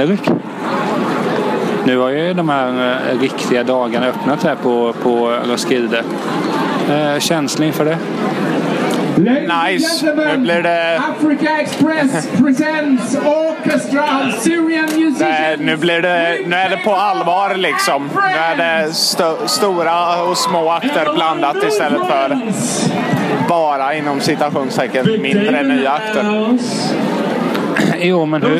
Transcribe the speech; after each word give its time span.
Henrik. 0.00 0.30
Nu 1.84 1.98
har 1.98 2.10
ju 2.10 2.34
de 2.34 2.48
här 2.48 2.98
eh, 3.12 3.20
riktiga 3.20 3.64
dagarna 3.64 4.06
öppnat 4.06 4.42
här 4.44 4.54
på, 4.54 4.92
på 5.02 5.36
Roskilde. 5.48 6.02
Eh, 6.90 7.18
känsla 7.20 7.66
inför 7.66 7.84
det? 7.84 7.98
Nice. 9.66 10.14
Nu 10.28 10.36
blir 10.36 10.62
det... 10.62 10.98
Africa 10.98 11.60
Express 11.60 12.28
presents 12.38 13.16
Orchestra 13.16 14.04
Syrian 14.40 14.84
musicians. 14.84 15.60
Nu, 15.60 15.76
blir 15.76 16.02
det, 16.02 16.38
nu 16.46 16.56
är 16.56 16.70
det 16.70 16.76
på 16.84 16.94
allvar 16.94 17.54
liksom. 17.54 18.10
Nu 18.14 18.38
är 18.38 18.56
det 18.56 18.90
st- 18.90 19.46
stora 19.48 20.22
och 20.22 20.38
små 20.38 20.70
akter 20.70 21.14
blandat 21.14 21.56
istället 21.68 22.06
för 22.06 22.38
bara 23.48 23.94
inom 23.94 24.20
citationstecken 24.20 25.06
mindre 25.22 25.62
nya 25.62 25.90
akter. 25.90 26.58
Jo, 28.06 28.26
men 28.26 28.42
hur, 28.42 28.58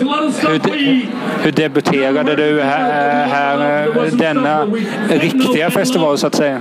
hur, 0.48 1.06
hur 1.42 1.52
debuterade 1.52 2.36
du 2.36 2.60
här, 2.62 3.26
här 3.26 3.86
eh, 3.86 4.04
denna 4.12 4.66
riktiga 5.08 5.70
festival 5.70 6.18
så 6.18 6.26
att 6.26 6.34
säga? 6.34 6.60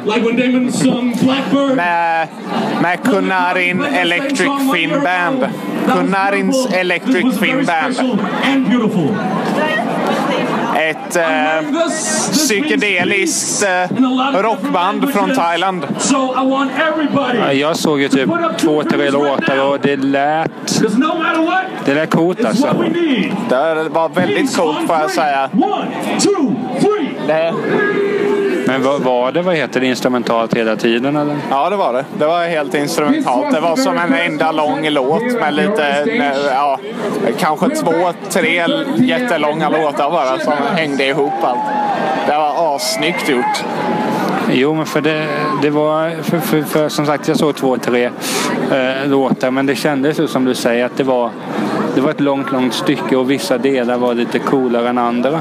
Med, 1.76 2.28
med 2.82 3.04
Kunarin 3.04 3.84
Electric 3.84 4.50
Fin 4.73 4.90
Band. 5.04 5.48
Kunarins 5.94 6.73
Electric 6.73 7.40
Fin 7.40 7.66
Band. 7.66 7.96
Ett 10.90 11.16
eh, 11.16 11.23
psykedeliskt 12.31 13.64
eh, 13.64 13.98
rockband 14.42 15.09
från 15.14 15.36
Thailand. 15.36 15.88
Ja, 17.39 17.53
Jag 17.53 17.78
såg 17.78 18.02
ju 18.02 18.09
typ 18.09 18.30
två, 18.58 18.84
tre 18.84 19.09
låtar 19.09 19.70
och 19.70 19.80
det 19.80 19.95
lät... 19.95 20.52
Det 21.86 21.94
lät 21.94 22.09
coolt 22.09 22.45
alltså. 22.45 22.67
Det 23.50 23.89
var 23.89 24.09
väldigt 24.09 24.56
coolt 24.58 24.88
får 24.88 24.95
jag 24.95 25.11
säga. 25.11 25.50
Det, 27.28 27.54
Men 28.74 28.84
vad 28.84 29.02
var 29.02 29.32
det, 29.32 29.42
vad 29.42 29.56
heter 29.56 29.80
det, 29.80 29.86
instrumentalt 29.86 30.54
hela 30.54 30.76
tiden 30.76 31.16
eller? 31.16 31.38
ja, 31.50 31.70
det 31.70 31.76
var 31.76 31.94
det. 31.94 32.06
Det 32.18 32.26
var 32.26 32.46
helt 32.46 32.74
instrumentalt. 32.74 33.52
Det 33.52 33.60
var 33.60 33.76
som 33.76 33.98
en 33.98 34.14
enda 34.14 34.52
lång 34.52 34.90
låt 34.90 35.40
med 35.40 35.54
lite, 35.54 36.06
ja, 36.52 36.80
kanske 37.40 37.70
två, 37.70 38.14
tre 38.30 38.64
jättelånga 38.96 39.70
låtar 39.70 40.12
bara 40.12 40.40
som 40.40 40.54
hängde 40.76 41.06
ihop 41.06 41.34
allt. 41.44 41.60
Det 42.28 42.38
var 42.38 42.76
assnyggt 42.76 43.30
gjort. 43.30 43.64
Jo, 44.52 44.74
men 44.74 44.86
för 44.86 45.02
det, 45.02 45.28
det 45.62 45.70
var... 45.70 46.12
För, 46.24 46.40
för, 46.40 46.62
för 46.62 46.90
som 46.90 47.06
sagt, 47.06 47.28
jag 47.28 47.38
såg 47.38 47.56
två, 47.56 47.78
tre 47.78 48.06
eh, 48.72 49.08
låtar 49.08 49.52
men 49.52 49.66
det 49.66 49.76
kändes 49.76 50.20
ju 50.20 50.28
som 50.28 50.46
du 50.46 50.56
säger 50.56 50.86
att 50.86 50.98
det 50.98 51.04
var, 51.04 51.30
det 51.96 52.02
var 52.02 52.10
ett 52.10 52.20
långt, 52.20 52.52
långt 52.52 52.74
stycke 52.74 53.16
och 53.16 53.32
vissa 53.32 53.58
delar 53.58 53.98
var 53.98 54.14
lite 54.14 54.40
coolare 54.40 54.90
än 54.90 54.98
andra. 54.98 55.40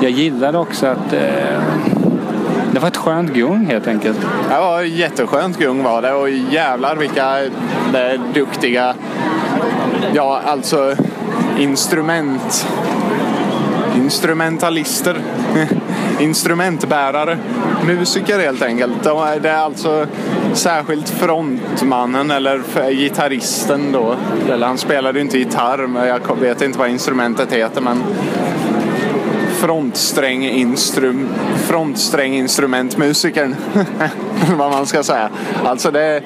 Jag 0.00 0.10
gillade 0.10 0.58
också 0.58 0.86
att 0.86 1.12
eh, 1.12 1.91
det 2.72 2.78
var 2.80 2.88
ett 2.88 2.96
skönt 2.96 3.30
gung 3.32 3.66
helt 3.66 3.86
enkelt. 3.86 4.20
Det 4.48 4.58
var 4.60 4.80
jätteskönt 4.82 5.58
gung 5.58 5.82
var 5.82 6.02
det 6.02 6.12
och 6.12 6.30
jävlar 6.30 6.96
vilka 6.96 7.36
det, 7.92 8.20
duktiga, 8.34 8.94
ja 10.12 10.40
alltså 10.46 10.94
instrument, 11.58 12.66
instrumentalister, 13.96 15.16
instrumentbärare, 16.20 17.38
musiker 17.86 18.38
helt 18.38 18.62
enkelt. 18.62 18.92
De 19.02 19.18
är- 19.22 19.40
Det 19.40 19.50
är 19.50 19.56
alltså 19.64 20.06
särskilt 20.52 21.08
frontmannen 21.08 22.30
eller 22.30 22.60
gitarristen 22.90 23.92
då. 23.92 24.14
Eller 24.50 24.66
han 24.66 24.78
spelade 24.78 25.18
ju 25.18 25.24
inte 25.24 25.38
gitarr, 25.38 25.86
men 25.86 26.06
jag 26.08 26.20
vet 26.40 26.62
inte 26.62 26.78
vad 26.78 26.88
instrumentet 26.88 27.52
heter 27.52 27.80
men 27.80 28.02
frontsträng 29.62 30.44
instrum, 30.44 31.28
frontstränginstrumentmusikern. 31.56 33.56
vad 34.56 34.70
man 34.70 34.86
ska 34.86 35.02
säga. 35.02 35.30
Alltså 35.64 35.90
det 35.90 36.22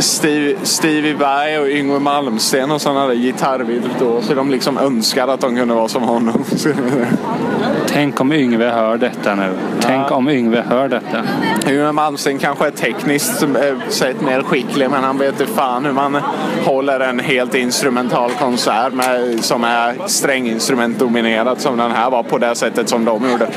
Steve, 0.00 0.54
Stevie 0.62 1.14
Vai 1.14 1.58
och 1.58 1.68
Yngwie 1.68 1.98
Malmsteen 1.98 2.70
och 2.70 2.80
sådana 2.80 3.06
där 3.06 3.14
gitarrvirtuoser. 3.14 4.28
Så 4.28 4.34
de 4.34 4.50
liksom 4.50 4.78
önskar 4.78 5.28
att 5.28 5.40
de 5.40 5.56
kunde 5.56 5.74
vara 5.74 5.88
som 5.88 6.02
honom. 6.02 6.44
Tänk 7.86 8.20
om 8.20 8.32
Yngve 8.32 8.70
hör 8.70 8.96
detta 8.96 9.34
nu. 9.34 9.52
Tänk 9.80 10.10
om 10.10 10.28
Yngve 10.28 10.64
hör 10.68 10.88
detta. 10.88 11.22
Yngwie 11.66 11.92
Malmsteen 11.92 12.38
kanske 12.38 12.66
är 12.66 12.70
tekniskt 12.70 13.42
eh, 13.42 13.48
sett 13.88 14.20
mer 14.20 14.42
skicklig 14.42 14.90
men 14.90 15.04
han 15.04 15.18
vet 15.18 15.40
inte 15.40 15.52
fan 15.52 15.84
hur 15.84 15.92
man 15.92 16.18
håller 16.64 17.00
en 17.00 17.20
helt 17.20 17.54
instrumental 17.54 18.30
konsert 18.30 18.92
med, 18.92 19.44
som 19.44 19.64
är 19.64 19.96
stränginstrumentdominerad 20.06 21.60
som 21.60 21.76
den 21.76 21.90
här 21.90 22.10
var 22.10 22.22
på 22.22 22.38
det 22.38 22.54
sättet 22.54 22.88
som 22.88 23.04
de 23.04 23.30
gjorde. 23.30 23.48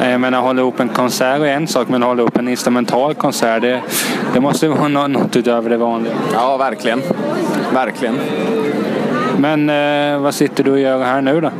Jag 0.00 0.20
menar, 0.20 0.40
hålla 0.40 0.60
ihop 0.60 0.80
en 0.80 0.88
konsert 0.88 1.40
är 1.40 1.44
en 1.44 1.66
sak, 1.66 1.88
men 1.88 2.02
hålla 2.02 2.22
ihop 2.22 2.36
en 2.36 2.48
instrumental 2.48 3.14
konsert, 3.14 3.62
det, 3.62 3.82
det 4.34 4.40
måste 4.40 4.68
vara 4.68 4.88
nå- 4.88 5.06
något 5.06 5.36
utöver 5.36 5.70
det 5.70 5.76
vanliga. 5.76 6.14
Ja, 6.34 6.56
verkligen. 6.56 7.02
Verkligen. 7.74 8.18
Men 9.38 9.70
eh, 9.70 10.18
vad 10.20 10.34
sitter 10.34 10.64
du 10.64 10.70
och 10.70 10.78
gör 10.80 11.04
här 11.04 11.20
nu 11.20 11.40
då? 11.40 11.50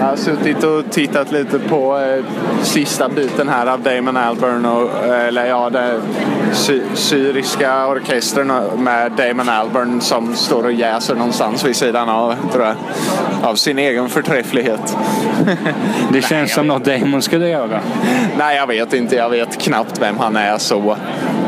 Jag 0.00 0.06
har 0.06 0.16
suttit 0.16 0.64
och 0.64 0.90
tittat 0.90 1.32
lite 1.32 1.58
på 1.58 1.98
eh, 1.98 2.24
sista 2.62 3.08
biten 3.08 3.48
här 3.48 3.66
av 3.66 3.80
Damon 3.80 4.16
Albarn 4.16 4.66
och, 4.66 5.04
eh, 5.06 5.26
eller 5.28 5.46
ja, 5.46 5.70
det 5.70 6.00
sy- 6.52 6.82
syriska 6.94 7.86
orkestern 7.86 8.52
med 8.82 9.12
Damon 9.12 9.48
Albarn 9.48 10.00
som 10.00 10.34
står 10.34 10.64
och 10.64 10.72
jäser 10.72 11.14
någonstans 11.14 11.64
vid 11.64 11.76
sidan 11.76 12.08
av, 12.08 12.34
tror 12.52 12.64
jag, 12.64 12.74
av 13.42 13.54
sin 13.54 13.78
egen 13.78 14.08
förträfflighet. 14.08 14.96
Det 16.12 16.22
känns 16.22 16.52
som 16.54 16.66
något 16.66 16.84
Damon 16.84 17.22
skulle 17.22 17.48
göra. 17.48 17.80
Nej, 18.38 18.56
jag 18.56 18.66
vet 18.66 18.94
inte. 18.94 19.16
Jag 19.16 19.30
vet 19.30 19.58
knappt 19.62 20.02
vem 20.02 20.18
han 20.18 20.36
är 20.36 20.58
så. 20.58 20.96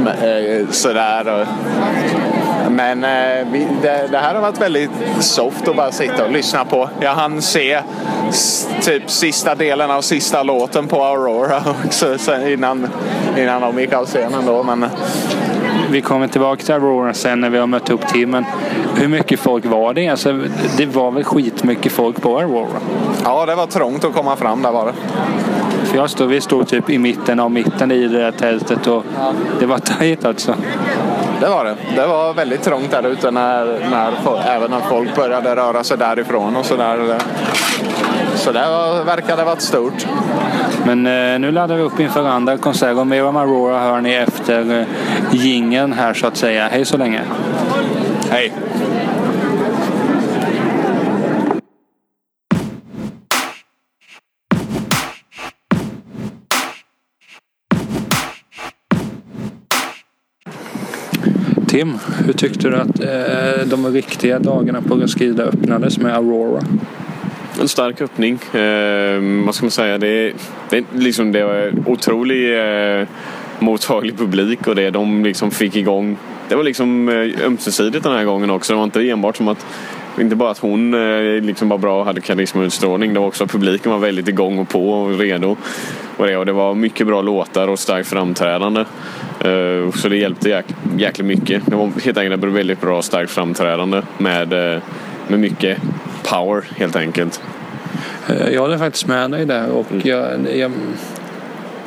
Eh, 0.06 0.66
Sådär. 0.70 1.40
och- 1.40 1.46
Men 2.70 3.04
eh, 3.04 3.46
vi- 3.52 3.68
det, 3.82 4.08
det 4.10 4.18
här 4.18 4.34
har 4.34 4.40
varit 4.42 4.60
väldigt 4.60 4.90
soft 5.20 5.68
att 5.68 5.76
bara 5.76 5.92
sitta 5.92 6.24
och 6.24 6.32
lyssna 6.32 6.64
på. 6.64 6.88
Jag 7.00 7.14
hann 7.14 7.42
se 7.42 7.80
s- 8.28 8.68
typ 8.82 9.10
sista 9.10 9.54
delen 9.54 9.90
av 9.90 10.00
sista 10.02 10.42
låten 10.42 10.86
på 10.86 11.04
Aurora 11.04 11.62
också 11.84 12.18
sen 12.18 12.48
innan, 12.48 12.88
innan 13.38 13.60
de 13.62 13.78
gick 13.80 13.92
av 13.92 14.04
scenen 14.06 14.46
då. 14.46 14.62
Men 14.62 14.86
Vi 15.90 16.00
kommer 16.00 16.28
tillbaka 16.28 16.62
till 16.62 16.74
Aurora 16.74 17.14
sen 17.14 17.40
när 17.40 17.50
vi 17.50 17.58
har 17.58 17.66
mött 17.66 17.90
upp 17.90 18.08
teamen. 18.08 18.44
Hur 18.96 19.08
mycket 19.08 19.40
folk 19.40 19.64
var 19.66 19.94
det? 19.94 20.08
Alltså, 20.08 20.40
det 20.76 20.86
var 20.86 21.10
väl 21.10 21.24
skitmycket 21.24 21.92
folk 21.92 22.22
på 22.22 22.38
Aurora? 22.38 22.66
ja, 23.24 23.46
det 23.46 23.54
var 23.54 23.66
trångt 23.66 24.04
att 24.04 24.14
komma 24.14 24.36
fram 24.36 24.62
där 24.62 24.72
var 24.72 24.86
det. 24.86 24.92
För 25.86 25.96
jag 25.96 26.10
stod, 26.10 26.28
vi 26.28 26.40
stod 26.40 26.68
typ 26.68 26.90
i 26.90 26.98
mitten 26.98 27.40
av 27.40 27.50
mitten 27.50 27.90
i 27.92 28.08
det 28.08 28.18
där 28.18 28.32
tältet 28.32 28.86
och 28.86 29.04
det 29.60 29.66
var 29.66 29.78
tajt 29.98 30.24
alltså. 30.24 30.54
Det 31.40 31.48
var 31.48 31.64
det. 31.64 31.76
Det 31.96 32.06
var 32.06 32.34
väldigt 32.34 32.62
trångt 32.62 32.90
där 32.90 33.06
ute 33.06 33.30
när, 33.30 33.64
när, 33.90 34.12
även 34.46 34.70
när 34.70 34.80
folk 34.80 35.16
började 35.16 35.56
röra 35.56 35.84
sig 35.84 35.98
därifrån 35.98 36.56
och 36.56 36.66
sådär. 36.66 37.18
Så 38.34 38.52
det 38.52 38.66
var, 38.68 39.04
verkade 39.04 39.44
varit 39.44 39.60
stort. 39.60 40.06
Men 40.84 41.06
eh, 41.06 41.38
nu 41.38 41.52
laddar 41.52 41.76
vi 41.76 41.82
upp 41.82 42.00
inför 42.00 42.28
andra 42.28 42.56
konserter 42.56 43.00
och 43.00 43.06
mer 43.06 43.24
om 43.24 43.36
Aurora 43.36 43.78
hör 43.78 44.00
ni 44.00 44.14
efter 44.14 44.80
eh, 44.80 44.86
jingeln 45.30 45.92
här 45.92 46.14
så 46.14 46.26
att 46.26 46.36
säga. 46.36 46.68
Hej 46.68 46.84
så 46.84 46.96
länge! 46.96 47.20
Hej! 48.30 48.52
Kim, 61.76 61.98
hur 62.24 62.32
tyckte 62.32 62.68
du 62.68 62.76
att 62.76 63.00
eh, 63.00 63.66
de 63.66 63.86
riktiga 63.92 64.38
dagarna 64.38 64.82
på 64.82 64.94
Roskilde 64.94 65.42
öppnades 65.44 65.98
med 65.98 66.16
Aurora? 66.16 66.60
En 67.60 67.68
stark 67.68 68.00
öppning. 68.00 68.34
Eh, 68.34 69.44
vad 69.46 69.54
ska 69.54 69.64
man 69.64 69.70
säga? 69.70 69.98
Det 69.98 70.08
är, 70.08 70.32
det 70.70 70.76
är 70.76 70.84
liksom 70.92 71.32
det 71.32 71.44
var 71.44 71.72
otrolig 71.86 72.58
eh, 73.00 73.08
mottaglig 73.58 74.18
publik 74.18 74.66
och 74.66 74.74
det 74.74 74.90
de 74.90 75.24
liksom 75.24 75.50
fick 75.50 75.76
igång. 75.76 76.16
Det 76.48 76.54
var 76.54 76.64
liksom 76.64 77.08
eh, 77.08 77.46
ömsesidigt 77.46 78.04
den 78.04 78.12
här 78.12 78.24
gången 78.24 78.50
också. 78.50 78.72
Det 78.72 78.76
var 78.76 78.84
inte 78.84 79.10
enbart 79.10 79.36
som 79.36 79.48
att 79.48 79.66
inte 80.20 80.36
bara 80.36 80.50
att 80.50 80.58
hon 80.58 80.94
eh, 80.94 81.42
liksom 81.42 81.68
var 81.68 81.78
bra 81.78 82.00
och 82.00 82.04
hade 82.04 82.20
karisma 82.20 82.60
och 82.60 82.66
utstrålning. 82.66 83.14
Det 83.14 83.20
var 83.20 83.26
också 83.26 83.46
publiken 83.46 83.92
var 83.92 83.98
väldigt 83.98 84.28
igång 84.28 84.58
och 84.58 84.68
på 84.68 84.90
och 84.90 85.18
redo. 85.18 85.56
Och 86.16 86.26
det, 86.26 86.36
och 86.36 86.46
det 86.46 86.52
var 86.52 86.74
mycket 86.74 87.06
bra 87.06 87.22
låtar 87.22 87.68
och 87.68 87.78
starkt 87.78 88.08
framträdande. 88.08 88.80
Eh, 89.40 89.92
så 89.94 90.08
det 90.08 90.16
hjälpte 90.16 90.48
jäk, 90.48 90.66
jäkligt 90.96 91.26
mycket. 91.26 91.62
Det 91.66 91.76
var 91.76 91.90
helt 92.04 92.18
enkelt 92.18 92.44
ett 92.44 92.50
väldigt 92.50 92.80
bra 92.80 93.02
starkt 93.02 93.30
framträdande 93.30 94.02
med, 94.18 94.52
eh, 94.52 94.82
med 95.28 95.40
mycket 95.40 95.78
power 96.30 96.64
helt 96.76 96.96
enkelt. 96.96 97.42
Jag 98.52 98.60
håller 98.60 98.78
faktiskt 98.78 99.06
med 99.06 99.30
dig 99.30 99.46
där 99.46 99.70
och 99.70 99.86
jag, 100.02 100.30
jag, 100.54 100.72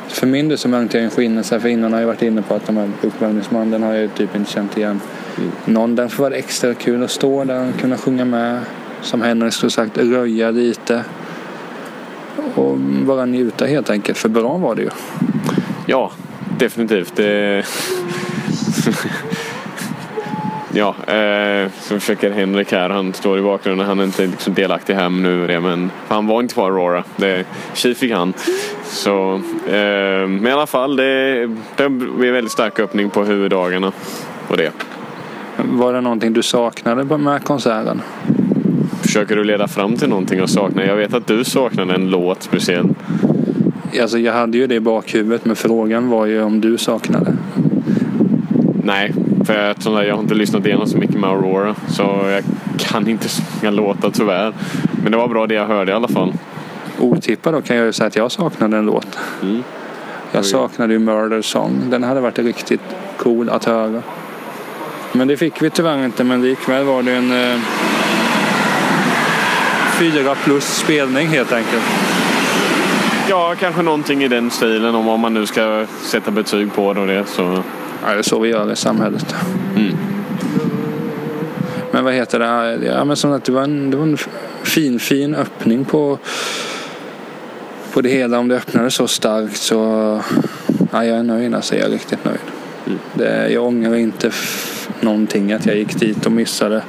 för 0.08 0.26
min 0.26 0.48
del 0.48 0.58
så 0.58 0.68
märkte 0.68 0.96
jag 0.96 1.04
en 1.04 1.10
skillnad. 1.10 1.46
För 1.46 1.66
innan 1.66 1.92
har 1.92 2.00
jag 2.00 2.06
varit 2.06 2.22
inne 2.22 2.42
på 2.42 2.54
att 2.54 2.66
de 2.66 2.76
här 2.76 2.90
uppvärmningsbanden 3.02 3.70
den 3.70 3.82
har 3.82 3.96
jag 3.96 4.14
typ 4.14 4.36
inte 4.36 4.52
känt 4.52 4.76
igen 4.76 5.00
någon. 5.64 5.94
Därför 5.94 6.22
var 6.22 6.30
det 6.30 6.36
extra 6.36 6.74
kul 6.74 7.02
att 7.02 7.10
stå 7.10 7.44
där 7.44 7.68
och 7.68 7.80
kunna 7.80 7.98
sjunga 7.98 8.24
med. 8.24 8.60
som 9.02 9.22
Henrik 9.22 9.52
skulle 9.52 9.70
sagt, 9.70 9.98
röja 9.98 10.50
lite. 10.50 11.04
Och 12.54 12.76
bara 12.78 13.26
njuta 13.26 13.66
helt 13.66 13.90
enkelt, 13.90 14.18
för 14.18 14.28
bra 14.28 14.56
var 14.56 14.74
det 14.74 14.82
ju. 14.82 14.90
Ja, 15.86 16.10
definitivt. 16.58 17.16
Det... 17.16 17.64
ja, 20.72 21.14
eh, 21.14 21.70
så 21.80 22.00
försöker 22.00 22.30
Henrik 22.30 22.72
här. 22.72 22.90
Han 22.90 23.12
står 23.12 23.38
i 23.38 23.42
bakgrunden. 23.42 23.86
Han 23.86 24.00
är 24.00 24.04
inte 24.04 24.26
liksom 24.26 24.54
delaktig 24.54 24.94
här 24.94 25.08
nu 25.08 25.46
det, 25.46 25.60
men 25.60 25.90
han 26.08 26.26
var 26.26 26.40
inte 26.40 26.54
på 26.54 26.64
Aurora. 26.64 27.04
Det, 27.16 27.44
tji 27.74 27.94
fick 27.94 28.12
han. 28.12 28.32
Så, 28.84 29.34
eh, 29.66 30.26
men 30.28 30.46
i 30.46 30.52
alla 30.52 30.66
fall, 30.66 30.96
det, 30.96 31.46
det 31.76 31.84
en 31.84 32.32
väldigt 32.32 32.52
stark 32.52 32.78
öppning 32.78 33.10
på 33.10 33.24
huvuddagarna. 33.24 33.92
Och 34.48 34.56
det. 34.56 34.72
Var 35.64 35.92
det 35.92 36.00
någonting 36.00 36.32
du 36.32 36.42
saknade 36.42 37.18
med 37.18 37.44
konserten? 37.44 38.02
Försöker 39.02 39.36
du 39.36 39.44
leda 39.44 39.68
fram 39.68 39.96
till 39.96 40.08
någonting 40.08 40.38
jag 40.38 40.50
saknar? 40.50 40.84
Jag 40.84 40.96
vet 40.96 41.14
att 41.14 41.26
du 41.26 41.44
saknade 41.44 41.94
en 41.94 42.10
låt 42.10 42.42
speciellt. 42.42 42.98
Alltså 44.00 44.18
jag 44.18 44.32
hade 44.32 44.58
ju 44.58 44.66
det 44.66 44.74
i 44.74 44.80
bakhuvudet 44.80 45.44
men 45.44 45.56
frågan 45.56 46.08
var 46.08 46.26
ju 46.26 46.42
om 46.42 46.60
du 46.60 46.78
saknade. 46.78 47.36
Nej, 48.84 49.14
för 49.44 49.54
jag, 49.84 50.06
jag 50.06 50.14
har 50.14 50.22
inte 50.22 50.34
lyssnat 50.34 50.66
igenom 50.66 50.86
så 50.86 50.98
mycket 50.98 51.16
med 51.16 51.30
Aurora. 51.30 51.74
Så 51.88 52.02
jag 52.02 52.44
kan 52.78 53.08
inte 53.08 53.28
så 53.28 53.42
många 53.62 53.70
låtar 53.70 54.10
tyvärr. 54.10 54.52
Men 55.02 55.12
det 55.12 55.18
var 55.18 55.28
bra 55.28 55.46
det 55.46 55.54
jag 55.54 55.66
hörde 55.66 55.92
i 55.92 55.94
alla 55.94 56.08
fall. 56.08 56.32
Otippat 56.98 57.52
då 57.52 57.60
kan 57.60 57.76
jag 57.76 57.86
ju 57.86 57.92
säga 57.92 58.06
att 58.06 58.16
jag 58.16 58.32
saknade 58.32 58.76
en 58.76 58.86
låt. 58.86 59.18
Mm. 59.42 59.62
Jag 60.32 60.44
saknade 60.44 60.92
ju 60.92 60.98
Murder 60.98 61.42
Song. 61.42 61.80
Den 61.90 62.02
hade 62.02 62.20
varit 62.20 62.38
riktigt 62.38 62.80
cool 63.16 63.48
att 63.48 63.64
höra. 63.64 64.02
Men 65.12 65.28
det 65.28 65.36
fick 65.36 65.62
vi 65.62 65.70
tyvärr 65.70 66.04
inte 66.04 66.24
men 66.24 66.42
likväl 66.42 66.84
var 66.84 67.02
det 67.02 67.12
en 67.12 67.32
eh, 67.32 67.60
fyra 69.98 70.34
plus 70.34 70.64
spelning 70.64 71.28
helt 71.28 71.52
enkelt. 71.52 71.82
Ja, 73.28 73.54
kanske 73.60 73.82
någonting 73.82 74.24
i 74.24 74.28
den 74.28 74.50
stilen 74.50 74.94
om 74.94 75.20
man 75.20 75.34
nu 75.34 75.46
ska 75.46 75.86
sätta 76.02 76.30
betyg 76.30 76.72
på 76.74 76.92
det 76.92 77.00
och 77.00 77.06
det. 77.06 77.24
Så... 77.26 77.62
Ja, 78.06 78.12
det 78.12 78.18
är 78.18 78.22
så 78.22 78.40
vi 78.40 78.48
gör 78.48 78.72
i 78.72 78.76
samhället. 78.76 79.34
Mm. 79.76 79.96
Men 81.90 82.04
vad 82.04 82.14
heter 82.14 82.38
det? 82.38 82.86
Ja, 82.86 83.04
men 83.04 83.16
som 83.16 83.32
att 83.32 83.44
det 83.44 83.52
var 83.52 83.62
en, 83.62 83.90
det 83.90 83.96
var 83.96 84.04
en 84.04 84.18
fin, 84.62 84.98
fin 84.98 85.34
öppning 85.34 85.84
på, 85.84 86.18
på 87.92 88.00
det 88.00 88.08
hela. 88.08 88.38
Om 88.38 88.48
det 88.48 88.56
öppnade 88.56 88.90
så 88.90 89.08
starkt 89.08 89.56
så 89.56 89.76
ja, 90.92 91.04
jag 91.04 91.18
är 91.18 91.22
nöjd. 91.22 91.54
Alltså, 91.54 91.76
jag 91.76 91.86
är 91.86 91.90
riktigt 91.90 92.24
nöjd. 92.24 92.38
Mm. 92.86 92.98
Det, 93.14 93.52
jag 93.52 93.64
ångrar 93.64 93.94
inte 93.94 94.30
någonting 95.00 95.52
att 95.52 95.66
jag 95.66 95.76
gick 95.76 96.00
dit 96.00 96.26
och 96.26 96.32
missade 96.32 96.82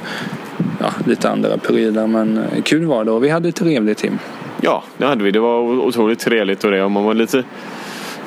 ja, 0.80 0.92
lite 1.06 1.30
andra 1.30 1.58
prylar. 1.58 2.06
Men 2.06 2.38
eh, 2.38 2.62
kul 2.62 2.84
var 2.84 3.04
det 3.04 3.10
och 3.10 3.24
vi 3.24 3.28
hade 3.28 3.52
trevligt 3.52 3.98
Tim. 3.98 4.18
Ja, 4.60 4.84
det 4.96 5.06
hade 5.06 5.24
vi. 5.24 5.30
Det 5.30 5.40
var 5.40 5.60
otroligt 5.60 6.18
trevligt 6.18 6.64
och 6.64 6.70
det. 6.70 6.82
Och 6.82 6.90
man 6.90 7.04
var 7.04 7.14
lite, 7.14 7.44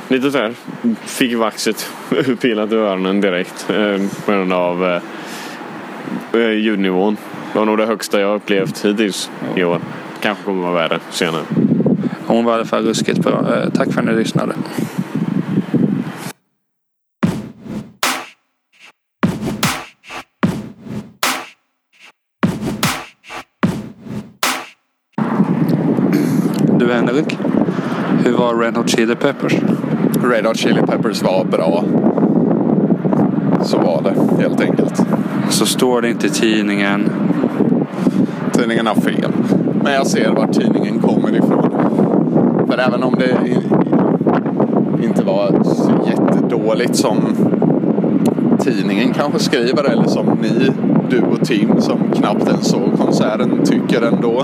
lite 0.08 0.32
så 0.32 0.38
här, 0.38 0.54
fick 1.06 1.38
vaxet 1.38 1.90
uppilat 2.28 2.72
i 2.72 2.76
öronen 2.76 3.22
direkt. 3.22 3.70
Eh, 3.70 4.02
på 4.26 4.32
grund 4.32 4.54
av 4.54 5.00
eh, 6.34 6.52
ljudnivån. 6.52 7.18
Det 7.54 7.60
var 7.60 7.66
nog 7.66 7.78
det 7.78 7.86
högsta 7.86 8.20
jag 8.20 8.36
upplevt 8.36 8.86
hittills 8.86 9.32
i 9.56 9.64
år. 9.64 9.80
Kanske 10.22 10.44
kommer 10.44 10.64
vara 10.64 10.74
värre 10.74 11.00
senare. 11.12 11.44
Hon 12.28 12.46
var 12.46 12.52
i 12.52 12.56
alla 12.56 12.66
fall 12.66 12.86
ruskigt 12.86 13.20
bra. 13.20 13.46
Tack 13.74 13.94
för 13.94 14.00
att 14.00 14.08
ni 14.08 14.14
lyssnade. 14.14 14.54
Henrik, 27.08 27.38
hur 28.24 28.34
var 28.38 28.56
Red 28.56 28.78
Hot 28.78 28.90
Chili 28.90 29.16
Peppers? 29.16 29.54
Red 30.24 30.46
Hot 30.46 30.58
Chili 30.58 30.82
Peppers 30.82 31.24
var 31.24 31.46
bra. 31.46 31.84
Så 33.64 33.78
var 33.78 34.02
det 34.04 34.42
helt 34.44 34.62
enkelt. 34.62 35.02
Så 35.50 35.66
står 35.66 36.02
det 36.02 36.10
inte 36.10 36.28
i 36.28 36.30
tidningen. 36.30 37.10
Tidningen 38.54 38.88
har 38.88 38.96
fel. 38.96 39.32
Men 39.84 39.94
jag 39.94 40.08
ser 40.08 40.30
vart 40.30 40.54
tidningen 40.54 41.00
kommer 41.00 41.36
ifrån. 41.36 41.70
För 42.68 42.78
även 42.78 43.04
om 43.04 43.16
det 43.20 43.38
inte 45.06 45.24
var 45.24 45.64
så 45.64 45.92
jättedåligt 46.08 46.96
som 46.96 47.18
tidningen 48.60 49.14
kanske 49.14 49.40
skriver 49.40 49.84
eller 49.84 50.08
som 50.08 50.38
ni, 50.42 50.72
du 51.10 51.22
och 51.22 51.46
Tim 51.46 51.82
som 51.82 51.98
knappt 52.16 52.48
ens 52.48 52.70
såg 52.70 52.98
konserten 52.98 53.60
tycker 53.66 54.02
ändå. 54.02 54.44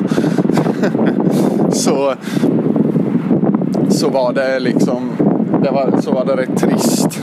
så, 1.72 2.14
så 3.90 4.10
var 4.10 4.34
det 4.34 4.60
liksom 4.60 5.12
det 5.64 5.72
var, 5.72 6.02
så 6.02 6.12
var 6.12 6.26
det 6.26 6.36
rätt 6.36 6.58
trist. 6.58 7.22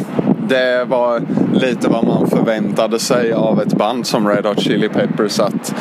Det 0.48 0.84
var 0.84 1.22
lite 1.54 1.88
vad 1.88 2.06
man 2.06 2.26
förväntade 2.26 2.98
sig 2.98 3.32
av 3.32 3.60
ett 3.60 3.74
band 3.74 4.06
som 4.06 4.28
Red 4.28 4.46
Hot 4.46 4.60
Chili 4.60 4.88
Peppers 4.88 5.40
att 5.40 5.74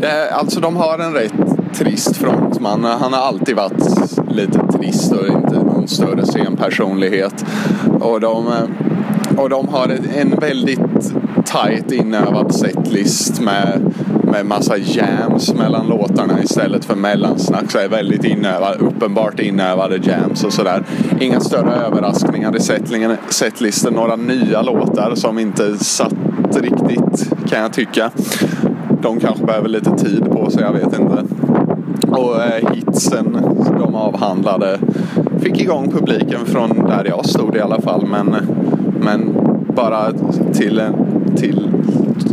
det, 0.00 0.30
alltså 0.30 0.60
de 0.60 0.76
har 0.76 0.98
en 0.98 1.12
rätt 1.12 1.74
trist 1.74 2.16
frontman. 2.16 2.84
Han 2.84 3.12
har 3.12 3.20
alltid 3.20 3.56
varit 3.56 4.18
lite 4.30 4.58
trist 4.78 5.12
och 5.12 5.26
inte 5.26 5.54
någon 5.54 5.88
större 5.88 6.26
scenpersonlighet. 6.26 7.44
Och 8.00 8.20
de, 8.20 8.46
och 9.36 9.50
de 9.50 9.68
har 9.68 9.98
en 10.16 10.30
väldigt 10.40 10.85
tight 11.46 11.92
inövad 11.92 12.54
setlist 12.54 13.40
med, 13.40 13.94
med 14.22 14.46
massa 14.46 14.76
jams 14.76 15.54
mellan 15.54 15.86
låtarna 15.86 16.42
istället 16.42 16.84
för 16.84 16.94
mellansnack. 16.94 17.70
Så 17.70 17.78
är 17.78 17.88
väldigt 17.88 18.24
inövad, 18.24 18.80
uppenbart 18.80 19.40
inövade 19.40 19.96
jams 19.96 20.44
och 20.44 20.52
sådär. 20.52 20.84
Inga 21.20 21.40
större 21.40 21.74
överraskningar 21.74 22.56
i 22.56 22.60
setlisten. 23.28 23.94
Några 23.94 24.16
nya 24.16 24.62
låtar 24.62 25.14
som 25.14 25.38
inte 25.38 25.78
satt 25.78 26.14
riktigt 26.60 27.30
kan 27.48 27.60
jag 27.60 27.72
tycka. 27.72 28.10
De 29.02 29.20
kanske 29.20 29.44
behöver 29.44 29.68
lite 29.68 29.90
tid 29.90 30.24
på 30.24 30.50
sig, 30.50 30.62
jag 30.62 30.72
vet 30.72 30.98
inte. 30.98 31.24
Och 32.08 32.42
eh, 32.42 32.72
hitsen 32.72 33.38
de 33.78 33.94
avhandlade 33.94 34.78
fick 35.40 35.60
igång 35.60 35.90
publiken 35.90 36.46
från 36.46 36.68
där 36.88 37.04
jag 37.04 37.26
stod 37.26 37.56
i 37.56 37.60
alla 37.60 37.80
fall. 37.80 38.06
Men, 38.06 38.36
men 39.00 39.36
bara 39.76 40.12
till, 40.52 40.82
till 41.36 41.70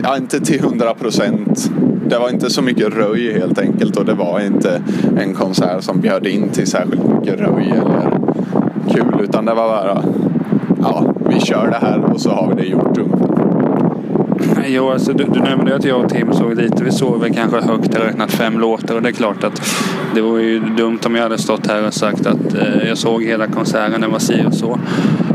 ja, 0.03 0.17
inte 0.17 0.39
till 0.39 0.61
hundra 0.61 0.93
procent. 0.93 1.71
Det 2.05 2.19
var 2.19 2.29
inte 2.29 2.49
så 2.49 2.61
mycket 2.61 2.93
röj 2.93 3.33
helt 3.33 3.59
enkelt 3.59 3.97
och 3.97 4.05
det 4.05 4.13
var 4.13 4.39
inte 4.39 4.81
en 5.17 5.33
konsert 5.33 5.83
som 5.83 6.01
bjöd 6.01 6.27
in 6.27 6.49
till 6.49 6.67
särskilt 6.67 7.03
mycket 7.03 7.39
röj 7.39 7.71
eller 7.71 8.19
kul 8.93 9.21
utan 9.23 9.45
det 9.45 9.53
var 9.53 9.67
bara 9.67 10.03
ja, 10.81 11.13
vi 11.29 11.39
kör 11.39 11.67
det 11.67 11.87
här 11.87 11.99
och 11.99 12.21
så 12.21 12.29
har 12.29 12.53
vi 12.55 12.61
det 12.61 12.67
gjort 12.67 12.97
ungefär. 12.97 13.33
Jo, 14.67 14.89
alltså, 14.89 15.13
du, 15.13 15.23
du 15.23 15.39
nämnde 15.39 15.75
att 15.75 15.85
jag 15.85 16.05
och 16.05 16.09
Tim 16.09 16.33
såg 16.33 16.55
lite. 16.55 16.83
Vi 16.83 16.91
såg 16.91 17.19
väl 17.19 17.33
kanske 17.33 17.61
högt 17.61 17.95
räknat 17.95 18.31
fem 18.31 18.59
låtar 18.59 18.95
och 18.95 19.01
det 19.01 19.09
är 19.09 19.13
klart 19.13 19.43
att 19.43 19.61
det 20.15 20.21
vore 20.21 20.43
ju 20.43 20.59
dumt 20.59 20.99
om 21.05 21.15
jag 21.15 21.23
hade 21.23 21.37
stått 21.37 21.67
här 21.67 21.87
och 21.87 21.93
sagt 21.93 22.25
att 22.25 22.53
eh, 22.53 22.87
jag 22.87 22.97
såg 22.97 23.23
hela 23.23 23.47
konserten, 23.47 24.01
den 24.01 24.11
var 24.11 24.19
si 24.19 24.43
och 24.47 24.53
så. 24.53 24.79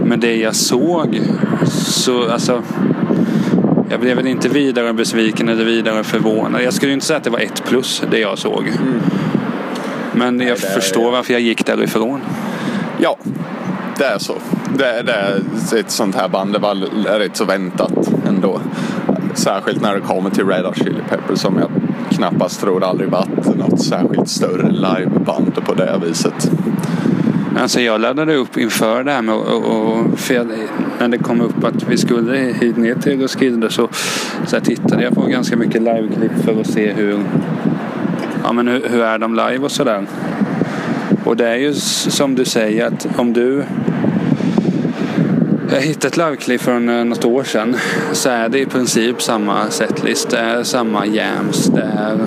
Men 0.05 0.21
det 0.21 0.37
jag 0.37 0.55
såg 0.55 1.21
så 1.67 2.31
alltså 2.31 2.63
jag 3.91 4.01
blev 4.01 4.17
väl 4.17 4.27
inte 4.27 4.49
vidare 4.49 4.93
besviken 4.93 5.49
eller 5.49 5.65
vidare 5.65 6.05
förvånad. 6.05 6.63
Jag 6.63 6.73
skulle 6.75 6.93
inte 6.93 7.07
säga 7.07 7.17
att 7.17 7.25
det 7.25 7.31
var 7.31 7.39
ett 7.41 7.65
plus 7.65 8.03
det 8.11 8.19
jag 8.19 8.39
såg. 8.39 8.73
Men 10.13 10.41
jag 10.41 10.49
det 10.59 10.67
är- 10.67 10.81
förstår 10.81 11.11
varför 11.13 11.33
jag 11.33 11.43
gick 11.43 11.67
därifrån. 11.67 12.21
Ja, 12.99 13.17
det 13.99 14.05
är 14.05 14.19
så. 14.19 14.35
Det, 14.79 15.03
det 15.03 15.13
är 15.13 15.81
ett 15.81 15.91
sånt 15.91 16.15
här 16.17 16.29
band. 16.29 16.53
Det 16.53 16.59
var 16.59 16.75
rätt 17.19 17.37
så 17.37 17.45
väntat 17.45 18.11
ändå. 18.29 18.61
Särskilt 19.35 19.83
när 19.83 19.95
det 19.95 20.01
kommer 20.01 20.31
till 20.31 20.47
Red 20.47 20.65
Hot 20.65 20.77
Chili 20.79 21.01
Peppers 21.09 21.39
som 21.39 21.59
jag 21.59 21.71
knappast 22.17 22.61
tror 22.61 22.85
aldrig 22.85 23.11
varit 23.11 23.57
något 23.57 23.81
särskilt 23.81 24.29
större 24.29 24.71
liveband 24.71 25.65
på 25.67 25.75
det 25.75 26.01
viset. 26.07 26.51
Alltså 27.63 27.81
jag 27.81 28.01
laddade 28.01 28.35
upp 28.35 28.57
inför 28.57 29.05
det 29.05 29.11
här 29.13 29.23
med 29.23 29.35
och, 29.35 29.65
och 29.65 30.19
för 30.19 30.35
jag, 30.35 30.47
när 31.01 31.09
det 31.09 31.19
kom 31.19 31.41
upp 31.41 31.65
att 31.65 31.89
vi 31.89 31.97
skulle 31.97 32.37
hit 32.37 32.77
ner 32.77 32.95
till 32.95 33.21
Roskilde 33.21 33.71
så, 33.71 33.89
så 34.47 34.57
jag 34.57 34.65
tittade 34.65 35.03
jag 35.03 35.15
på 35.15 35.23
ganska 35.23 35.57
mycket 35.57 35.83
liveklipp 35.83 36.45
för 36.45 36.61
att 36.61 36.67
se 36.67 36.93
hur, 36.93 37.21
ja, 38.45 38.53
men 38.53 38.69
hur, 38.69 38.89
hur 38.89 39.03
är 39.03 39.19
de 39.19 39.35
live 39.35 39.59
och 39.59 39.73
sådär. 39.73 40.07
Och 41.25 41.37
det 41.37 41.49
är 41.49 41.57
ju 41.57 41.75
som 41.75 42.35
du 42.35 42.45
säger 42.45 42.87
att 42.87 43.09
om 43.17 43.33
du 43.33 43.65
jag 45.73 45.81
hittade 45.81 46.09
ett 46.09 46.17
liveklipp 46.17 46.61
för 46.61 47.05
något 47.05 47.25
år 47.25 47.45
sedan 47.45 47.77
så 48.13 48.29
är 48.29 48.49
det 48.49 48.59
i 48.59 48.67
princip 48.67 49.23
samma 49.23 49.71
setlist. 49.71 50.31
Det 50.31 50.39
är 50.39 50.63
samma 50.63 51.07
jams. 51.07 51.67
Det 51.67 51.83
är, 51.83 52.19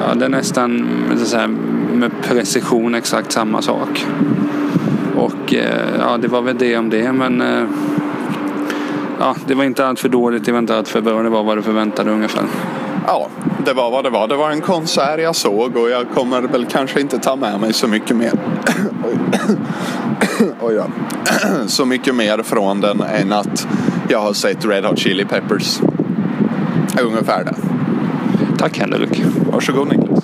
ja, 0.00 0.14
det 0.14 0.24
är 0.24 0.28
nästan 0.28 0.86
så 1.24 1.36
här, 1.36 1.48
med 1.92 2.10
precision 2.22 2.94
exakt 2.94 3.32
samma 3.32 3.62
sak. 3.62 4.06
Och 5.16 5.54
eh, 5.54 5.88
ja, 5.98 6.16
det 6.16 6.28
var 6.28 6.42
väl 6.42 6.58
det 6.58 6.76
om 6.76 6.90
det. 6.90 7.12
Men 7.12 7.40
eh, 7.40 7.64
ja, 9.20 9.36
det 9.46 9.54
var 9.54 9.64
inte 9.64 9.86
allt 9.86 10.00
för 10.00 10.08
dåligt. 10.08 10.44
Det 10.44 10.52
var 10.52 10.58
inte 10.58 10.76
allt 10.76 10.88
för 10.88 11.00
bra. 11.00 11.22
Det 11.22 11.28
var 11.28 11.42
vad 11.42 11.58
du 11.58 11.62
förväntade 11.62 12.10
ungefär. 12.10 12.44
ja, 13.06 13.28
det 13.64 13.72
var 13.72 13.90
vad 13.90 14.04
det 14.04 14.10
var. 14.10 14.28
Det 14.28 14.36
var 14.36 14.50
en 14.50 14.60
konsert 14.60 15.20
jag 15.20 15.36
såg 15.36 15.76
och 15.76 15.90
jag 15.90 16.06
kommer 16.14 16.42
väl 16.42 16.66
kanske 16.66 17.00
inte 17.00 17.18
ta 17.18 17.36
med 17.36 17.60
mig 17.60 17.72
så 17.72 17.88
mycket 17.88 18.16
mer. 18.16 18.30
Oj 20.60 20.74
då. 20.74 20.86
så 21.66 21.84
mycket 21.84 22.14
mer 22.14 22.42
från 22.42 22.80
den 22.80 23.00
än 23.00 23.32
att 23.32 23.68
jag 24.08 24.18
har 24.18 24.32
sett 24.32 24.66
Red 24.66 24.84
Hot 24.84 24.98
Chili 24.98 25.24
Peppers. 25.24 25.80
Ungefär 27.02 27.44
det. 27.44 27.54
Tack 28.58 28.78
Henrik. 28.78 29.24
Varsågod 29.52 29.88
Niklas. 29.88 30.23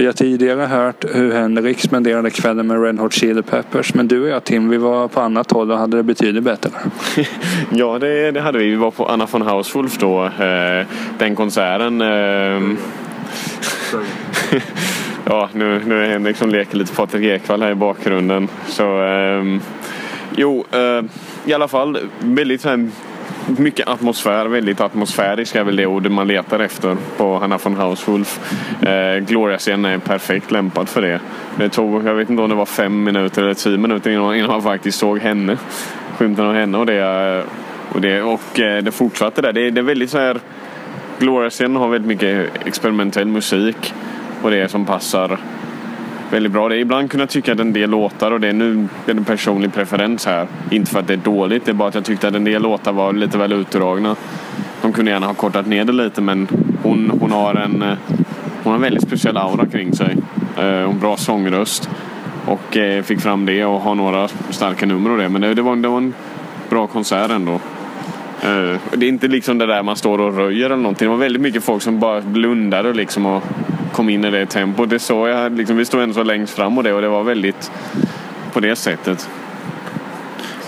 Vi 0.00 0.06
har 0.06 0.12
tidigare 0.12 0.60
hört 0.60 1.04
hur 1.14 1.32
Henrik 1.32 1.80
spenderade 1.80 2.30
kvällen 2.30 2.66
med 2.66 2.82
Red 2.82 2.98
Hot 2.98 3.12
Chili 3.12 3.42
Peppers. 3.42 3.94
Men 3.94 4.08
du 4.08 4.22
och 4.22 4.28
jag 4.28 4.44
Tim, 4.44 4.68
vi 4.68 4.76
var 4.76 5.08
på 5.08 5.20
annat 5.20 5.50
håll 5.50 5.70
och 5.70 5.78
hade 5.78 5.96
det 5.96 6.02
betydligt 6.02 6.44
bättre. 6.44 6.70
ja, 7.70 7.98
det, 7.98 8.30
det 8.30 8.40
hade 8.40 8.58
vi. 8.58 8.70
Vi 8.70 8.76
var 8.76 8.90
på 8.90 9.06
Anna 9.06 9.26
von 9.26 9.42
Hauswolf 9.42 9.98
då. 9.98 10.24
Eh, 10.24 10.86
den 11.18 11.36
konserten. 11.36 12.00
Eh, 12.00 12.08
ja, 15.24 15.48
nu, 15.52 15.80
nu 15.86 16.04
är 16.04 16.08
Henrik 16.08 16.36
som 16.36 16.50
leker 16.50 16.76
lite 16.76 16.94
Patrik 16.94 17.24
Ekwall 17.24 17.62
här 17.62 17.70
i 17.70 17.74
bakgrunden. 17.74 18.48
Så, 18.66 19.02
eh, 19.02 19.44
jo, 20.36 20.64
eh, 20.70 21.02
i 21.44 21.52
alla 21.52 21.68
fall 21.68 21.98
väldigt 22.20 22.64
här, 22.64 22.88
mycket 23.46 23.88
atmosfär, 23.88 24.46
väldigt 24.46 24.80
atmosfärisk 24.80 25.54
är 25.54 25.64
väl 25.64 25.76
det 25.76 25.86
ordet 25.86 26.12
man 26.12 26.26
letar 26.26 26.58
efter 26.60 26.96
på 27.16 27.38
Hanna 27.38 27.58
von 27.58 27.74
Hauswulf. 27.74 28.40
Eh, 28.82 29.16
Gloria-scenen 29.16 29.84
är 29.84 29.98
perfekt 29.98 30.50
lämpad 30.50 30.88
för 30.88 31.02
det. 31.02 31.20
Det 31.56 31.68
tog, 31.68 32.06
jag 32.06 32.14
vet 32.14 32.30
inte 32.30 32.42
om 32.42 32.48
det 32.48 32.54
var 32.54 32.66
fem 32.66 33.04
minuter 33.04 33.42
eller 33.42 33.54
tio 33.54 33.78
minuter 33.78 34.10
innan, 34.10 34.34
innan 34.34 34.50
man 34.50 34.62
faktiskt 34.62 34.98
såg 34.98 35.18
henne. 35.18 35.58
Skymten 36.16 36.46
av 36.46 36.54
henne 36.54 36.78
och 36.78 36.86
det. 36.86 37.44
Och 37.92 38.00
det, 38.00 38.22
och 38.22 38.60
eh, 38.60 38.82
det 38.82 38.92
fortsatte 38.92 39.42
där. 39.42 39.52
Det, 39.52 39.70
det 39.70 39.80
är 39.80 39.84
väldigt 39.84 40.10
så 40.10 40.18
här 40.18 40.40
Gloria-scenen 41.18 41.76
har 41.76 41.88
väldigt 41.88 42.08
mycket 42.08 42.66
experimentell 42.66 43.26
musik 43.26 43.94
och 44.42 44.50
det 44.50 44.70
som 44.70 44.86
passar 44.86 45.38
väldigt 46.30 46.52
bra. 46.52 46.68
Det 46.68 46.76
är 46.76 46.78
ibland 46.78 47.10
kunna 47.10 47.26
tycka 47.26 47.52
att 47.52 47.60
en 47.60 47.72
del 47.72 47.90
låtar, 47.90 48.30
och 48.30 48.40
det 48.40 48.48
är 48.48 48.52
nu 48.52 48.88
är 49.06 49.10
en 49.10 49.24
personlig 49.24 49.74
preferens 49.74 50.26
här, 50.26 50.46
inte 50.70 50.90
för 50.90 51.00
att 51.00 51.06
det 51.06 51.12
är 51.12 51.16
dåligt, 51.16 51.64
det 51.64 51.70
är 51.70 51.74
bara 51.74 51.88
att 51.88 51.94
jag 51.94 52.04
tyckte 52.04 52.28
att 52.28 52.34
en 52.34 52.44
del 52.44 52.62
låtar 52.62 52.92
var 52.92 53.12
lite 53.12 53.38
väl 53.38 53.52
utdragna. 53.52 54.16
De 54.82 54.92
kunde 54.92 55.10
gärna 55.10 55.26
ha 55.26 55.34
kortat 55.34 55.66
ner 55.66 55.84
det 55.84 55.92
lite 55.92 56.20
men 56.20 56.48
hon, 56.82 57.12
hon 57.20 57.32
har 57.32 57.54
en 57.54 57.82
eh, 57.82 57.98
hon 58.62 58.70
har 58.70 58.74
en 58.74 58.82
väldigt 58.82 59.02
speciell 59.02 59.36
aura 59.36 59.66
kring 59.66 59.92
sig. 59.92 60.16
Eh, 60.58 60.86
hon 60.86 60.98
bra 60.98 61.16
sångröst 61.16 61.90
och 62.46 62.76
eh, 62.76 63.02
fick 63.02 63.20
fram 63.20 63.46
det 63.46 63.64
och 63.64 63.80
har 63.80 63.94
några 63.94 64.28
starka 64.28 64.86
nummer 64.86 65.10
och 65.10 65.18
det. 65.18 65.28
Men 65.28 65.40
det, 65.40 65.54
det, 65.54 65.62
var, 65.62 65.76
det 65.76 65.88
var 65.88 65.98
en 65.98 66.14
bra 66.70 66.86
konsert 66.86 67.30
ändå. 67.30 67.60
Det 68.92 69.06
är 69.06 69.08
inte 69.08 69.28
liksom 69.28 69.58
det 69.58 69.66
där 69.66 69.82
man 69.82 69.96
står 69.96 70.20
och 70.20 70.36
röjer 70.36 70.66
eller 70.66 70.76
någonting. 70.76 71.06
Det 71.06 71.10
var 71.10 71.16
väldigt 71.16 71.42
mycket 71.42 71.64
folk 71.64 71.82
som 71.82 72.00
bara 72.00 72.20
blundade 72.20 72.92
liksom 72.92 73.26
och 73.26 73.42
kom 73.92 74.08
in 74.08 74.24
i 74.24 74.30
det 74.30 74.46
tempot. 74.46 74.90
Det 74.90 74.98
såg 74.98 75.28
jag, 75.28 75.52
liksom, 75.52 75.76
vi 75.76 75.84
stod 75.84 76.02
ändå 76.02 76.14
så 76.14 76.22
längst 76.22 76.54
fram 76.54 76.78
och 76.78 76.84
det 76.84 76.92
och 76.92 77.02
det 77.02 77.08
var 77.08 77.22
väldigt 77.22 77.70
på 78.52 78.60
det 78.60 78.76
sättet. 78.76 79.28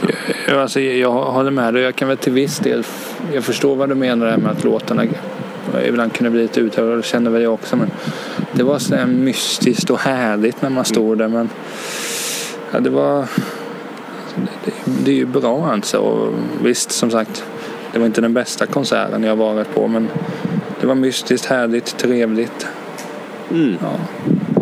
Alltså, 0.01 0.17
jag, 0.49 0.61
alltså, 0.61 0.81
jag 0.81 1.11
håller 1.11 1.51
med 1.51 1.75
dig. 1.75 1.83
Jag 1.83 1.97
kan 1.97 2.09
väl 2.09 2.17
till 2.17 2.33
viss 2.33 2.59
del, 2.59 2.85
jag 3.33 3.45
förstår 3.45 3.77
vad 3.77 3.89
du 3.89 3.95
menar 3.95 4.27
där 4.27 4.37
med 4.37 4.51
att 4.51 4.65
låtarna 4.65 5.05
ibland 5.85 6.13
kunde 6.13 6.31
bli 6.31 6.43
lite 6.43 6.61
utövade. 6.61 6.97
Det 6.97 7.03
känner 7.03 7.31
väl 7.31 7.43
jag 7.43 7.55
också. 7.55 7.77
Men 7.77 7.91
det 8.53 8.63
var 8.63 8.79
så 8.79 9.07
mystiskt 9.07 9.91
och 9.91 9.99
härligt 9.99 10.63
när 10.63 10.71
man 10.71 10.85
stod 10.85 11.19
där. 11.19 11.29
Men 11.29 11.49
ja, 12.73 12.81
det 12.81 12.91
var... 12.91 13.27
Det, 14.65 14.73
det 15.05 15.11
är 15.11 15.15
ju 15.15 15.27
bra 15.27 15.71
alltså. 15.73 15.99
Och 15.99 16.35
visst, 16.63 16.93
som 16.93 17.11
sagt, 17.11 17.45
det 17.93 17.99
var 17.99 18.07
inte 18.07 18.21
den 18.21 18.35
bästa 18.35 18.67
konserten 18.67 19.25
jag 19.25 19.37
varit 19.37 19.75
på. 19.75 19.89
Men 19.89 20.09
det 20.81 20.87
var 20.87 20.95
mystiskt, 20.95 21.47
härligt, 21.47 21.97
trevligt. 21.99 22.67
Mm. 23.53 23.79
Ja, 23.83 23.93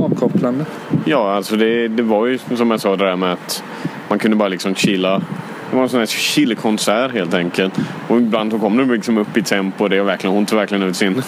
avkopplande. 0.04 0.64
Ja, 1.04 1.34
alltså 1.34 1.56
det, 1.56 1.88
det 1.88 2.02
var 2.02 2.26
ju 2.26 2.38
som 2.38 2.70
jag 2.70 2.80
sa 2.80 2.96
det 2.96 3.04
där 3.04 3.16
med 3.16 3.32
att 3.32 3.64
man 4.08 4.18
kunde 4.18 4.36
bara 4.36 4.48
liksom 4.48 4.74
chilla. 4.74 5.22
Det 5.70 5.76
var 5.76 5.82
en 5.82 5.88
sån 5.88 5.98
här 5.98 6.06
chillkonsert 6.06 7.12
helt 7.12 7.34
enkelt. 7.34 7.74
Och 8.08 8.16
ibland 8.16 8.52
så 8.52 8.58
kom 8.58 8.76
de 8.76 8.90
liksom 8.90 9.18
upp 9.18 9.36
i 9.36 9.42
tempo 9.42 9.84
och 9.84 9.90
det 9.90 10.00
och 10.00 10.08
verkligen, 10.08 10.34
hon 10.36 10.46
tog 10.46 10.58
verkligen 10.58 10.82
ut 10.82 10.96
sin, 10.96 11.22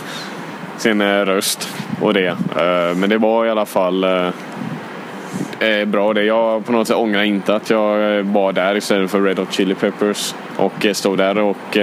sin 0.76 1.00
eh, 1.00 1.20
röst 1.20 1.68
och 2.00 2.14
det. 2.14 2.26
Eh, 2.26 2.96
men 2.96 3.10
det 3.10 3.18
var 3.18 3.46
i 3.46 3.50
alla 3.50 3.66
fall 3.66 4.04
eh, 4.04 5.84
bra 5.86 6.12
det. 6.12 6.24
Jag 6.24 6.64
på 6.66 6.72
något 6.72 6.88
sätt 6.88 6.96
ångrar 6.96 7.22
inte 7.22 7.54
att 7.54 7.70
jag 7.70 8.22
var 8.22 8.52
där 8.52 8.76
istället 8.76 9.10
för 9.10 9.20
Red 9.20 9.38
Hot 9.38 9.52
Chili 9.52 9.74
Peppers 9.74 10.34
och 10.56 10.86
stod 10.92 11.18
där 11.18 11.38
och 11.38 11.76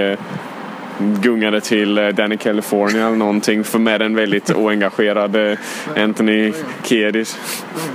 gungade 1.22 1.60
till 1.60 1.98
eh, 1.98 2.08
Danny 2.08 2.36
California 2.36 3.06
eller 3.06 3.16
någonting 3.16 3.64
för 3.64 3.78
med 3.78 4.02
en 4.02 4.14
väldigt 4.14 4.50
oengagerad 4.50 5.36
eh, 5.36 5.58
Anthony 5.96 6.52
Kiedis. 6.82 7.38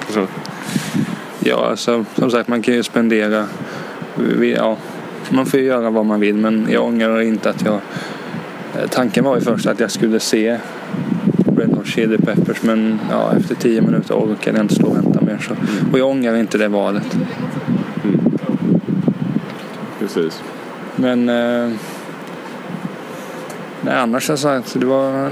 Så. 0.10 0.28
Ja, 1.40 1.70
alltså, 1.70 2.06
som 2.16 2.32
sagt 2.32 2.50
man 2.50 2.62
kan 2.62 2.74
ju 2.74 2.84
spendera. 2.84 3.48
Ja, 4.58 4.78
man 5.30 5.46
får 5.46 5.60
ju 5.60 5.66
göra 5.66 5.90
vad 5.90 6.06
man 6.06 6.20
vill 6.20 6.36
men 6.36 6.68
jag 6.70 6.84
ångrar 6.84 7.22
inte 7.22 7.50
att 7.50 7.66
jag... 7.66 7.74
Eh, 7.74 8.90
tanken 8.90 9.24
var 9.24 9.36
ju 9.36 9.42
först 9.42 9.66
att 9.66 9.80
jag 9.80 9.92
skulle 9.92 10.20
se 10.20 10.58
Red 11.58 11.74
Hot 11.74 11.88
Chili 11.88 12.18
Peppers 12.18 12.64
men 12.64 13.00
ja, 13.12 13.34
efter 13.38 13.56
tio 13.56 13.82
minuter 13.82 14.16
orkade 14.16 14.58
jag 14.58 14.64
inte 14.64 14.76
stå 14.76 14.88
och 14.88 14.96
vänta 14.96 15.22
mer. 15.22 15.38
Så. 15.38 15.56
Och 15.92 16.00
jag 16.00 16.10
ångrar 16.10 16.36
inte 16.36 16.58
det 16.58 16.68
valet. 16.68 17.18
Mm. 18.04 18.20
Precis. 20.00 20.44
Men... 20.96 21.30
Eh, 21.30 21.72
Nej, 23.86 23.96
annars 23.96 24.30
alltså, 24.30 24.62
det 24.74 24.86
var, 24.86 25.30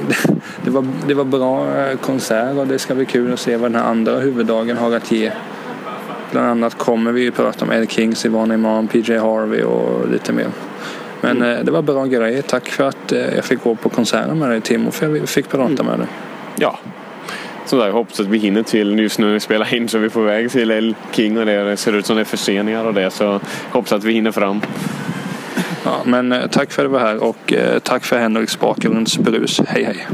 det, 0.64 0.70
var, 0.70 0.86
det 1.08 1.14
var 1.14 1.24
bra 1.24 1.78
eh, 1.78 1.98
konsert 1.98 2.58
och 2.58 2.68
det 2.68 2.80
ska 2.80 2.96
bli 2.96 3.06
kul 3.06 3.34
att 3.34 3.40
se 3.40 3.58
vad 3.58 3.72
den 3.72 3.82
här 3.82 3.90
andra 3.90 4.20
huvuddagen 4.20 4.78
har 4.78 4.96
att 4.96 5.12
ge. 5.12 5.32
Bland 6.32 6.48
annat 6.48 6.78
kommer 6.78 7.12
vi 7.12 7.22
ju 7.22 7.32
prata 7.32 7.66
om 7.66 7.72
Ed 7.72 7.92
Kings, 7.92 8.26
Ivana 8.26 8.54
Imam, 8.54 8.88
PJ 8.88 9.18
Harvey 9.18 9.64
och 9.64 10.10
lite 10.10 10.34
mer. 10.34 10.48
Men 11.22 11.38
mm. 11.38 11.58
Eh, 11.58 11.64
det 11.64 11.72
var 11.72 11.82
bra 11.82 12.06
grejer. 12.06 12.42
Tack 12.42 12.70
för 12.70 12.84
att 12.84 13.12
eh, 13.12 13.36
jag 13.36 13.46
fick 13.46 13.64
gå 13.64 13.76
på 13.76 13.90
konserten 13.90 14.40
med 14.40 14.50
dig 14.50 14.62
Tim 14.62 14.88
och 14.88 14.94
för 14.94 15.16
jag 15.16 15.30
fick 15.30 15.50
prata 15.50 15.74
mm. 15.74 15.86
med 15.86 16.00
dig. 16.00 16.08
Ja, 16.56 16.80
så 17.66 17.78
där, 17.78 17.86
jag 17.86 17.94
hoppas 17.94 18.20
att 18.20 18.28
vi 18.28 18.38
hinner 18.38 18.64
till 18.64 19.00
just 19.00 19.20
nu 19.20 19.26
när 19.26 19.34
vi 19.34 19.40
spelar 19.40 19.76
in 19.76 19.90
så 19.90 19.98
vi 19.98 20.06
är 20.06 20.10
på 20.10 20.22
väg 20.22 20.52
till 20.52 20.72
El 20.72 20.96
King 21.12 21.38
och 21.38 21.46
det, 21.46 21.64
det 21.64 21.78
ser 21.78 21.94
ut 21.94 22.06
som 22.06 22.16
det 22.16 22.22
är 22.22 22.26
förseningar 22.26 22.86
och 22.86 22.94
det 22.94 23.10
så 23.10 23.24
jag 23.24 23.42
hoppas 23.72 23.94
att 23.94 24.04
vi 24.04 24.14
hinner 24.14 24.32
fram. 24.32 24.62
Ja, 25.86 26.02
men 26.06 26.32
eh, 26.32 26.48
tack 26.48 26.72
för 26.72 26.86
att 26.86 26.90
du 26.90 26.94
var 26.94 27.00
här 27.00 27.24
och 27.24 27.54
eh, 27.54 27.80
tack 27.80 28.04
för 28.04 28.18
Henriks 28.18 28.60
bakgrundsbrus. 28.60 29.62
Hej 29.68 29.84
hej! 29.84 30.08